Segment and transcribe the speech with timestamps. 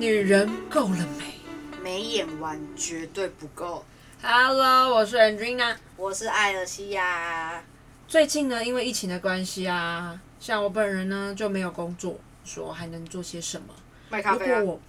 [0.00, 1.34] 女人够了没
[1.82, 3.84] 没演完绝对不够。
[4.22, 5.76] ？Hello，我是 Andrina。
[5.94, 7.62] 我是艾尔西亚，
[8.08, 13.74] 最近呢，因为疫情的关系啊，像我本人呢就没有工作，说还能做些什么？
[14.08, 14.60] 卖咖啡啊。
[14.60, 14.80] 如果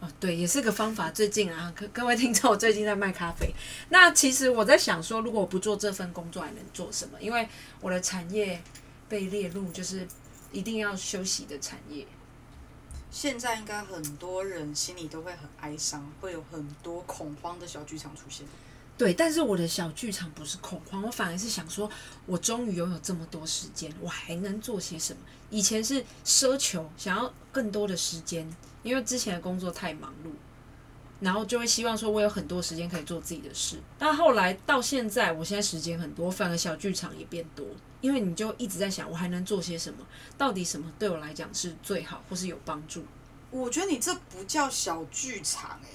[0.00, 1.08] 我，哦，对，也是个方法。
[1.12, 3.48] 最近啊，各各位听众，我最近在卖咖啡。
[3.90, 7.16] 那其实我在想说，如果我不做这份工作，还能做什么？
[7.20, 7.48] 因为
[7.80, 8.60] 我的产业
[9.08, 10.04] 被列入就是
[10.50, 12.04] 一定要休息的产业。
[13.10, 18.46] 现在应该很多人心里都会很哀伤，会有很多恐慌的小剧场出现。
[18.96, 21.88] 对，但是我的小剧场不是恐慌，我反而是想说，
[22.26, 25.20] 我终于拥有这么多时间，我还能做些什么？
[25.50, 28.48] 以前是奢求想要更多的时间，
[28.82, 30.30] 因为之前的工作太忙碌，
[31.20, 33.76] 然后就会希望说我有很多时间可以做自己的事。
[33.98, 37.66] 但后来到现在，我现在时间很多，反而小剧场也变多，
[38.00, 39.98] 因为你就一直在想，我还能做些什么？
[40.36, 43.04] 到底什么对我来讲是最好，或是有帮助？
[43.50, 45.88] 我觉得你这不叫小剧场哎、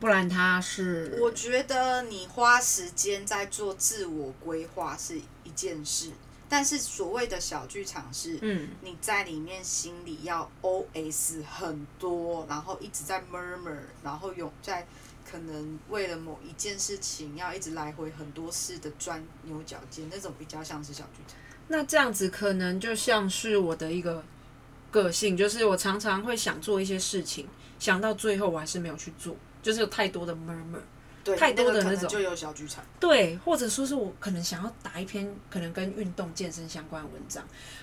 [0.00, 6.10] 不然它是我觉得你花时间在做自我规划是一件事，
[6.52, 8.68] 但是所谓的小剧场是，嗯。
[8.82, 14.86] 你在里面心里要 OS 很多，然后一直在 murmur，然后有在
[15.24, 21.38] 可能为了某一件事情要一直来回很多事的钻牛角尖，那种比较像是小剧场。
[21.68, 24.22] 那这样子可能就像是我的一个
[24.90, 30.82] 个性，就是我常常会想做一些事情，想到最后我还是没有去做，就是有太多的 murmur。
[31.24, 32.84] 对，太多的那种能就有小剧场。
[32.98, 37.42] 对，或者说是我可能想要打一篇可能跟运动健身相关的文章，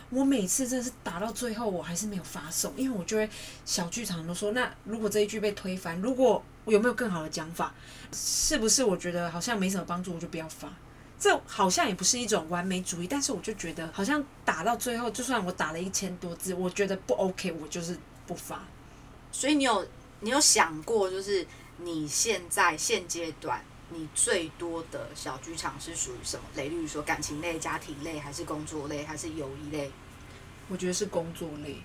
[0.10, 3.30] 我每次真的是打到最后我还是没有发送，因为我就会
[3.66, 7.74] 小剧场都说，那如果这一句被推翻，如果我有没有更好的讲法，
[8.14, 10.72] 是不是我觉得好像没什么帮助，我就不要发。
[11.18, 18.64] 这好像也不是一种完美主义，但是我就觉得好像打到最后，就算我打了一千多字，我觉得不 OK，我就是不发。
[19.30, 19.86] 所以你有
[20.22, 21.46] 你有想过，就是
[21.84, 26.70] 你现在现阶段你最多的小剧场是属于什么类？
[26.70, 29.90] 例如说感情类、家庭类，还是工作类，还是友谊类？
[30.68, 31.76] 我觉得是工作类。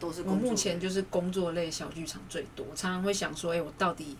[0.00, 0.50] 我都是工作我。
[0.50, 4.16] 目前就是工作类小剧场最多，常常会想说，哎、我到底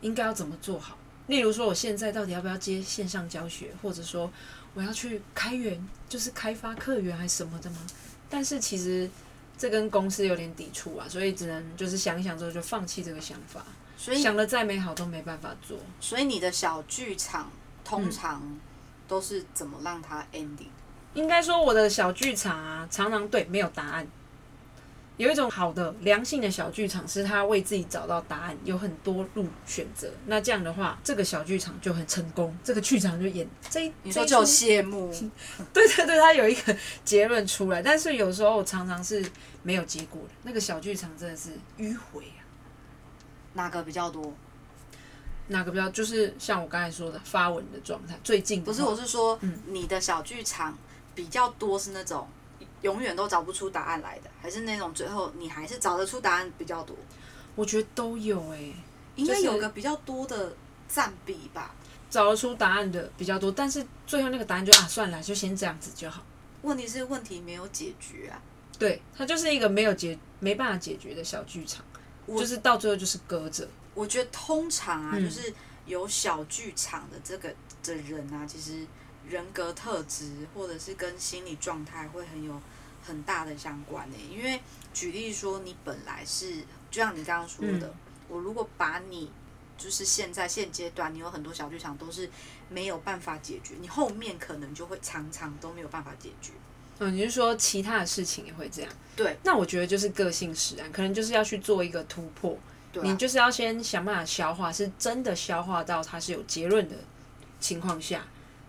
[0.00, 0.96] 应该要怎么做好？
[1.26, 4.32] 例如说，我现在到底要不要接线上教学，或者说
[4.72, 7.86] 我要去开源，就是开发客源还是什么的吗？
[8.30, 9.10] 但是其实
[9.58, 13.62] 这跟公司有点抵触啊，所以只能就是想一想之后就放弃这个想法，
[13.98, 15.76] 所以想的再美好都没办法做。
[16.00, 17.50] 所以你的小剧场
[17.84, 18.58] 通常
[19.06, 20.70] 都是怎么让它 ending？
[21.14, 24.06] 应该说我的小剧场啊，常常对没有答案。
[25.16, 30.08] 有一种好的良性的小剧场，是他为自己找到答案，有很多路选择。
[30.26, 35.12] 那这样的话，这个小剧场就很成功，这个剧场就演这一你说就有这一出谢幕，
[35.74, 37.82] 对对对，他有一个结论出来。
[37.82, 39.28] 但是有时候常常是
[39.64, 42.46] 没有结果的，那个小剧场真的是迂回啊。
[43.58, 44.32] 哪个比较多？
[45.48, 48.16] 哪个比较就是像我刚才说的发文的状态？
[48.22, 50.78] 最近不是，我是说嗯你的小剧场
[51.12, 52.28] 比较多是那种
[52.82, 56.94] 永远都找不出答案来的，还是那种最后你还是找得出答案比较多？
[57.56, 58.72] 我觉得都有哎、
[59.16, 60.54] 应该有个比较多的
[60.88, 61.74] 占比吧。
[62.08, 66.22] 找得出答案的比较多，但是最后那个答案就啊算了，就先这样子就好。
[66.62, 68.40] 问题是问题没有解决啊。
[68.78, 71.84] 对，它就是一个没有解没办法解决的小剧场，
[72.28, 73.66] 我就是到最后就是搁着。
[73.94, 75.52] 我觉得通常啊，嗯就是
[75.86, 77.52] 有小剧场的这个
[77.82, 78.86] 的人啊，其实
[79.28, 82.60] 人格特质或者是跟心理状态会很有
[83.04, 84.60] 很大的相关的、因为
[84.92, 86.58] 举例说，你本来是
[86.90, 87.94] 就像你刚刚说的，嗯
[88.28, 89.32] 我如果把你
[89.78, 92.28] 就是现在现阶段你有很多小剧场都是
[92.68, 96.52] 没有办法解决，你后面可能就会常常都没有办法解决。
[97.00, 98.90] 嗯，你是说其他的事情也会这样？
[99.16, 102.58] 对，那我觉得就是个性使然，可能就是要去做一个突破。
[102.92, 106.96] 对、啊，你就是要先想办法消化，是真的消化到它是有结论的
[107.60, 108.26] 情况下，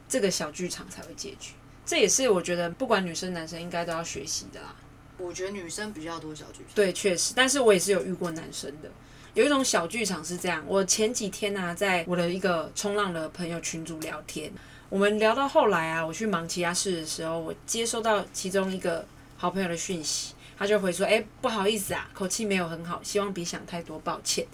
[0.08, 1.54] 这个小剧场才会结局。
[1.86, 4.76] 这也是我觉得不管女生男生应该都要学习的啦。
[5.18, 6.76] 我觉得女生比较多小剧场。
[6.76, 8.90] 对，确实，但是我也是有遇过男生的。
[9.34, 14.52] 有一种小剧场是这样，我前几天呢、在我的一个冲浪的朋友群组聊天，
[14.90, 19.06] 我们聊到后来啊，我去忙其他事的时候，我接收到其中一个
[19.38, 24.46] 好朋友的讯息，他就回说：“哎、不好意思啊，口气没有很好，希望别想太多，抱歉。”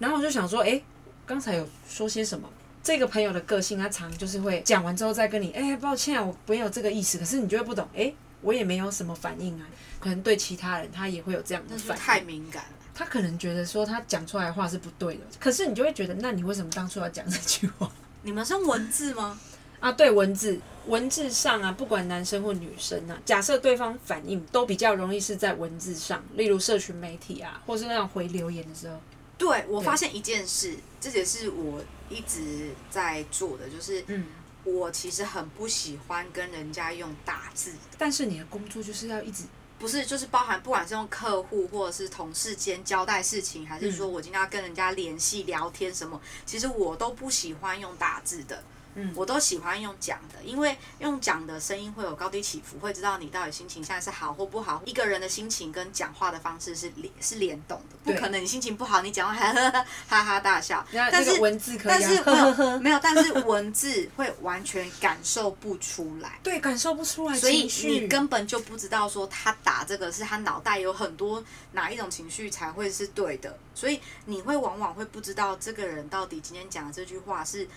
[0.00, 0.80] 然后我就想说：“哎、
[1.26, 2.48] 刚才有说些什么？”
[2.82, 8.10] 这个朋友的个性，他常就是会讲完之后再跟你：“哎、抱歉啊，我没有这个意思。”可是你就会不懂，哎、
[8.40, 9.66] 我也没有什么反应啊。
[10.00, 12.02] 可能对其他人他也会有这样的反应。
[12.02, 12.70] 太敏感了？
[12.94, 17.90] 他可能觉得说他讲出来的话是不对的，可是你就会觉得，那你为什么当初要讲这句话？
[18.22, 19.38] 你们是用文字吗？
[19.80, 28.98] 啊，对文字，文字上啊，不管男生或女生啊，假设对方反应都比较容易是在文字上，例如社群媒体啊，或是那种回留言的时候，
[29.36, 34.26] 对我发现一件事，这也是我一直在做的，就是嗯，
[34.64, 39.44] 我其实很不喜欢跟人家用打字，但是你的工作就是要一直，
[39.78, 48.60] 不是就是包含不管是用客户或者是同事间交代事情，还是说我今天要跟人家联系聊天什么，其实我都不喜欢用打字的。
[48.94, 54.82] 嗯，我都喜欢用讲的，因为用讲的声音会有高低起伏，会知道你到底心情现在是好或不好。
[54.84, 60.84] 一个人的心情跟讲话的方式是联是联动的，不可能你心情不好，你讲话还呵呵 哈哈大笑。
[60.92, 66.38] 但是文字可以、啊，但是没有没有，但是文字会完全感受不出来。
[66.42, 71.42] 对，感受不出来所以，你根本就不知道说他打这个是他脑袋有很多
[71.72, 77.68] 哪一种情绪才会是对的，所以你会往往会不知道这个人到底今天讲的这句话是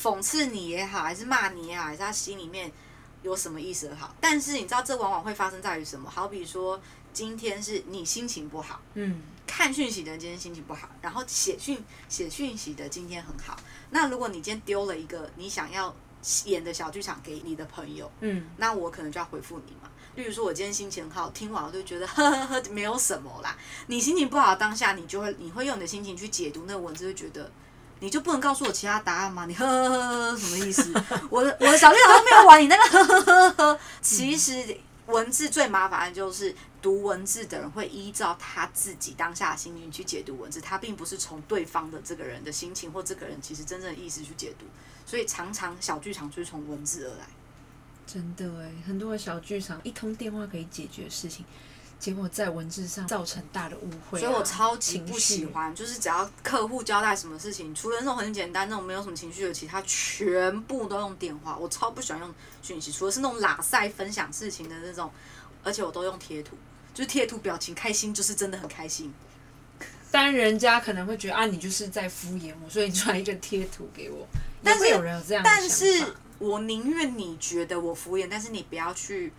[0.00, 2.70] 讽刺你也好，还是骂你也好，还是他心里面
[3.22, 4.14] 有什么意思也好。
[4.20, 6.10] 但是你知道这往往会发生在于什么？
[6.10, 6.80] 好比说
[7.12, 13.56] 今天是你心情不好，嗯，看讯息的人今天心情不好，然后写讯写讯息的今天很好。
[13.90, 15.94] 那如果你今天丢了一个你想要
[16.44, 19.90] 演的小剧场给你的朋友，嗯，那我可能就要回复你嘛。
[20.16, 23.56] 例如说，我今天心情很好，听完我就觉得 呵呵呵，没有什么啦。
[23.86, 27.50] 你心情不好当下，你就会你会用你的心情去解读那个文字，就觉得
[28.00, 29.46] 你就不能告诉我其他答案吗？
[29.46, 30.92] 你呵呵呵呵什么意思？
[31.30, 33.80] 我的我的小剧场都没有玩，你那个 呵呵呵呵。
[34.02, 34.76] 其实
[35.06, 44.66] 文字最麻烦的就是读文字的人会依照他自己当下的心情去解读文字，他并不是从对方的这个人的心情或这个人其实真正的意思去解读，
[45.06, 47.26] 所以常常小剧场就是从文字而来。
[48.06, 51.44] 真的哎，很多的小剧场，一通电话可以解决事情，
[51.98, 55.46] 结果在文字上造成大的误会啊、所以我超级不喜。
[55.46, 61.56] 欢，就是只要客户交代什么事情，除了那种很简单、那种没有什么情绪的，其他全部都用电话。
[61.56, 65.10] 我超不喜欢用讯息，除了是那种拉塞分享事情的那种，
[65.64, 66.56] 而且我都用贴图，
[66.92, 69.12] 就是贴图表情开心，就是真的很开心。
[70.10, 74.26] 但人家可能会觉得啊，你就是在敷衍我，所以你传一个贴图给我。
[74.62, 79.32] 但是有人有这样的但是我宁愿你觉得我敷衍，但是你不要去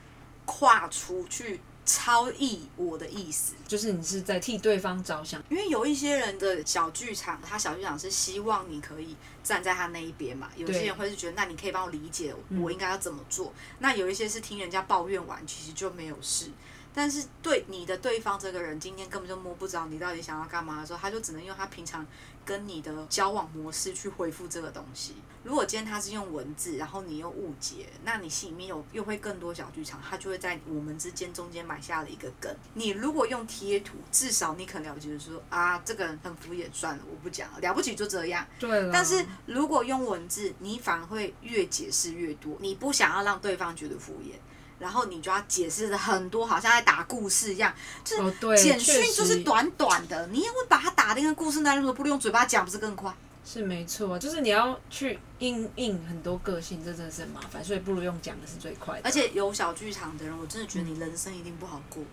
[0.46, 3.54] 跨出去超意我的意思。
[3.66, 10.50] 就是你是在替对方着想，因为有一些人的小剧场，他小剧场是希望你可以站在他那一边嘛。
[10.56, 13.52] 有些人会是觉得，那你可以帮我理解嗯我应该要怎么做。
[13.80, 16.52] 那有一些是听人家抱怨完，其实就没有事。
[16.94, 22.06] 但是对你的对方这个人，今天根本就摸不着你到底想要干嘛的时候，他就只能用他平常
[22.48, 25.16] 跟你的交往模式去回复这个东西。
[25.44, 32.54] 如果今天他是用文字，然后你又误解，那你心里面有又会更多小剧场，他就会在我们之间中间埋下了一个梗。
[32.74, 38.48] 你如果用贴图，至少你可能了解就说啊，这个人很敷衍，算了，我不讲了，了不起就这样。
[38.58, 38.90] 对。
[38.92, 44.36] 但是如果用文字，你反而会越解释越多，你不想要让对方觉得敷衍。
[44.80, 47.74] 然后你就要解释的很多，好像在打故事一样，
[48.04, 53.16] 就是简讯就是短短的，你也会把它打的跟故事那样，如果不用嘴巴讲，不是更快？
[53.46, 59.04] 是没错，就是你要去应应很多个性，这真的是很麻烦，所以不如用讲的是最快的。
[59.06, 62.04] 而且有小剧场的人，我真的觉得你人生一定不好过。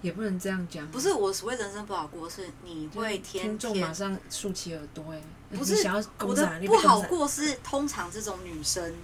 [0.00, 5.20] 也不能这样讲，不是我所谓人生不好过，是你会天听众马上竖起耳朵，哎，
[5.58, 6.34] 不是想要我？
[6.34, 8.94] 的不好过是通常这种女生，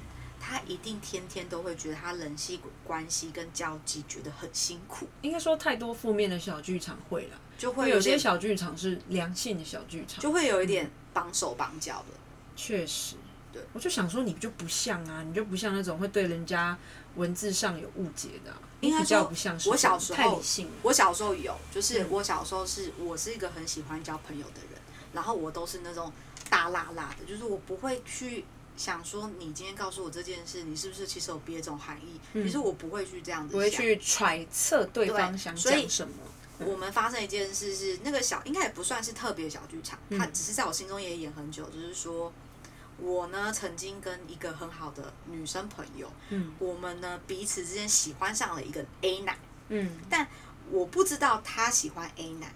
[0.53, 12.19] 她一定天天都会觉得他人际关系跟交际觉得很辛苦，应该说太多负面的小剧场会了，就会有些小剧场是良性的小剧场，就会有一点绑手绑脚的。
[12.55, 13.17] 确实，
[13.51, 16.77] 对，我就想说你就不像啊，你就不像那种会对人家
[17.17, 24.79] 文字上有误解的应该比较说不像是我小时候太理性了，我小时候有，就是嗯我小时候是我是一个很喜欢交朋友的人，
[25.15, 26.13] 然后我都是那种
[26.51, 28.45] 大辣辣的，就是我不会去
[28.83, 32.19] 想说你今天告诉我这件事，你是不是其实有别种含义？
[32.33, 36.15] 其实我不会去这样子不会去揣测对方想讲什么。
[36.59, 41.65] 我们发生一件事是，那个小应该也不算是特别小剧场，它嗯只是在我心中也演很久。
[41.71, 42.33] 就是说，
[42.99, 50.27] 我呢曾经跟一个很好的女生朋友，嗯我们呢彼此之间喜欢上了一个 A 男，嗯，但
[50.73, 52.53] 我不知道他喜欢 A 男，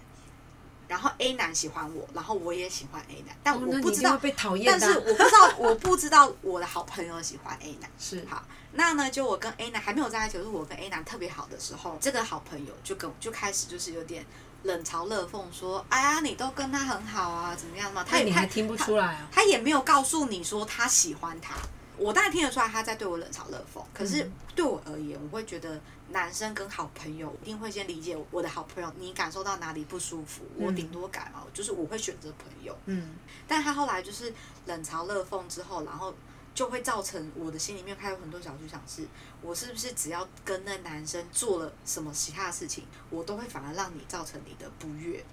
[0.87, 7.89] 然后 A 男喜欢我，然后我也喜欢 A 男，但哦我不知道被讨厌但是我不知道，我不知道我的好朋友喜欢 A 男。
[7.99, 14.25] 是好，那呢，就我跟 A 男还没有在一起，就是我跟 A 男特别好的时候，这个好朋友就跟就开始就是有点
[14.63, 19.27] 冷嘲热讽，说：“哎呀，你都跟他很好啊，怎么样嘛？”他也他你还听不出来啊？
[19.31, 21.55] 他也没有告诉你说他喜欢他。
[21.97, 32.77] 我当然听得出来他在对我冷嘲热讽，可是嗯对我而言，我会觉得男生跟好朋友一定会先理解我的好朋友，你感受到哪里不舒服，我嗯顶多改嘛，就是我会选择朋友。
[32.85, 33.15] 嗯，
[33.47, 34.33] 但他后来就是
[34.65, 36.13] 冷嘲热讽之后，然后
[36.53, 39.05] 就会造成我的心里面开有很多小剧场，是
[39.41, 45.23] 我是不是只要跟那男生做了什么其他的事情，我都会反而让你造成你的不悦。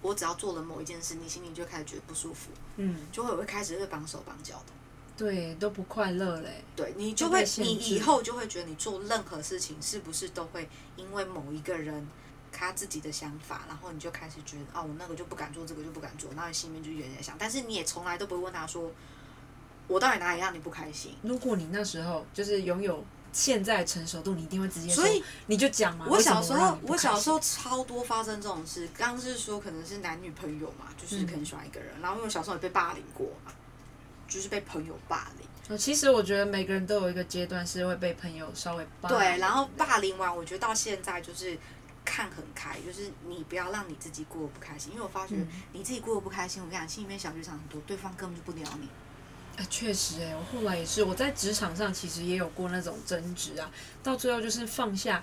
[0.00, 4.72] 我只要做了某一件事，你心里就开始觉得不舒服，嗯，就会会开始会绑手绑脚的。
[5.16, 6.64] 对，都不快乐嘞。
[6.74, 12.06] 对你就会，你以后就会觉得你做任何事情是不是都会因为某一个人
[12.50, 18.90] 他自己的想法，然后你就开始觉得哦，我那个就不敢做，这个就不敢做，然后你心里面就有点想，但是你也从来都不会问他说，
[19.86, 21.14] 我到底哪里让你不开心？
[21.22, 26.06] 如果你那时候就是拥有现在成熟度，你一定会直接说，所以你就讲嘛。
[26.08, 28.88] 我小时候我小时候超多发生这种事。
[28.96, 33.52] 刚刚是说可能是男女朋友嘛，就是嗯可能喜欢一个人，然后因为我小时候也被霸凌过嘛，
[34.32, 35.46] 就是被朋友霸凌。
[35.68, 41.56] 呃其实我觉得每个人都有一个阶段是会被朋友稍微霸凌对，然后霸凌完，我觉得到现在就是
[42.04, 48.88] 看很开，就是你不要让你自己过得不开心，因为我发觉嗯你自己过得不开心，我跟你讲，心里面小剧场很多，对方根本就不鸟你。
[49.56, 53.70] 哎，确实哎，我后来也是，我在职场上其实也有过那种争执啊，
[54.02, 55.22] 到最后就是放下，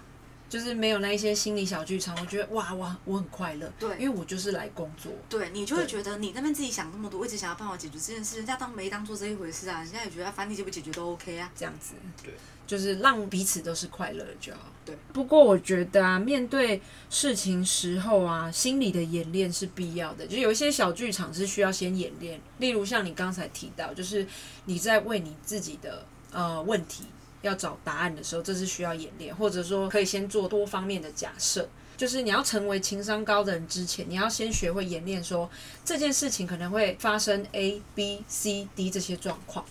[0.49, 3.89] 就是没有那一些心理小剧场，我觉得哇哇，我很快乐，对。
[3.99, 5.89] 因为我就是来工作，对你就会对。
[5.89, 11.51] 觉得你那边自己想那么多，我一直想要办法解决这件事，人家当没当做这一回事啊，人家也觉得反正你解不解决都 OK 啊。
[11.55, 12.33] 这样子，对，
[12.65, 14.71] 就是让彼此都是快乐的就好。
[14.83, 20.25] 对，不过我觉得啊，面对事情时候啊，心理的演练是必要的。
[20.25, 24.25] 就有一些小剧场是需要先演练，例如像你刚才提到，就是
[24.65, 27.03] 你在为你自己的呃问题
[27.41, 31.67] 要找答案的时候，这是需要演练，或者说可以先做多方面的假设。
[31.97, 35.49] 就是你要成为情商高的人之前，你要先学会演练说
[35.83, 39.65] 这件事情可能会发生 A、B、C、D 这些状况，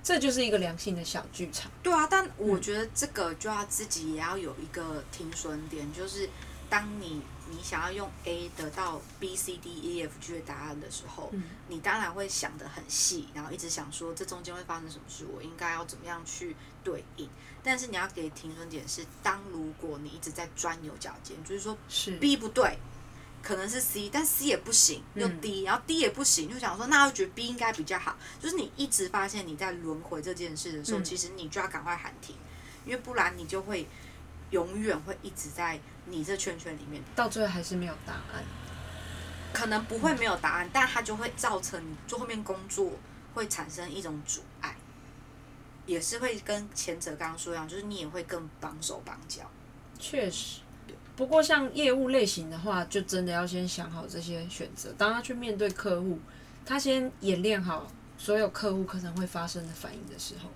[0.00, 1.68] 这就是一个良性的小剧场。
[1.82, 6.30] 对啊，但我觉得这个就要自己也要有一个停损点，就是
[6.70, 7.20] 当你
[7.52, 17.28] 你想要用 A 得到 B、C、D、E、F、G 的答案的时候，嗯你当然会想得很细，然后一直想说这中间会发生什么事，我应该要怎么样去对应。
[17.62, 22.76] 但是你要给停损点是，当如果你一直在钻牛角尖，就是说是 B 不对，
[23.42, 28.16] 可能是 C，但 C 也不行，又嗯 D，、然后 D 也不行，就想说那我觉得 B 应该比较好。
[28.40, 32.34] 就是你一直发现你在轮回这件事的时候，嗯其实你就要赶快喊停，
[32.84, 33.86] 因为不然你就会
[34.50, 38.44] 永远会一直在你这圈圈里面，到最后还是没有答案。
[39.52, 42.90] 可能不会没有答案，但它就会造成你做后面工作
[43.34, 44.74] 会产生一种阻碍，
[45.84, 49.42] 也是会跟前者刚刚说一样，就是你也会更绑手绑脚。
[49.98, 50.60] 确实，
[51.14, 54.90] 不过像业务类型的话，就真的要先想好这些选择。
[54.96, 56.18] 当他去面对客户，
[56.64, 60.48] 他先演练好所有客户可能会发生的反应的时候，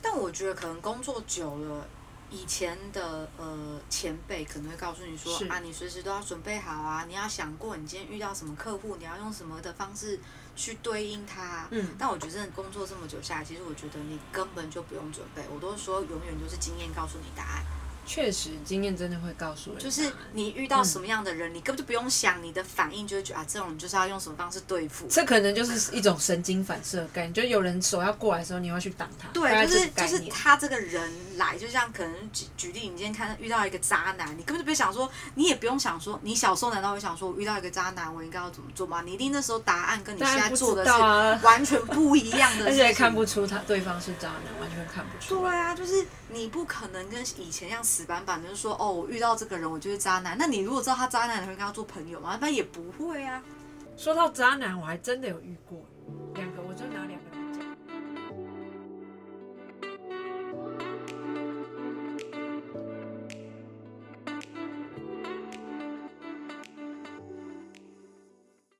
[0.00, 1.84] 但我觉得可能工作久了，
[2.30, 10.18] 以前的呃前辈可能会告诉你说啊，你随时都要准备好啊，你要想过你今天遇到什么客户，你要用什么的方式
[10.54, 11.66] 去对应他。
[11.70, 17.64] 嗯但我觉得工作这么久下来，其实我觉得你根本就不用准备，我都说永远就是经验告诉你答案。
[18.06, 25.06] 确实经验真的会告诉人，就是你遇到什么样的人，你根本就不用想，你的反应就会觉得啊，这种人就是要用什么方式对付。
[25.08, 29.28] 这可能就是一种神经反射概念，就有人手要过来的时候，你要去挡他。
[29.34, 39.00] 对，就是就是他这个人来，就像可能举举例，你今天看遇到一个渣男，你根本就不会想说，你也不用想说，你小时候难道会想说，我遇到一个渣男，我应该要怎么做吗？
[39.02, 40.90] 你一定那时候答案跟你现在做的是
[41.46, 45.50] 完全不一样的 而且看不出他对方是渣男，完全看不出来。
[45.50, 50.36] 对啊，就是你不可能跟以前一样死板板，就是说哦，我遇到这个人我就是渣男。
[50.38, 52.38] 那你如果知道他渣男，你会跟他做朋友吗？
[52.40, 53.42] 那也不会啊。
[53.96, 55.84] 说到渣男，我还真的有遇过
[56.34, 56.47] 两